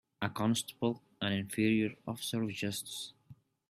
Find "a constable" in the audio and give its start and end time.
0.19-1.03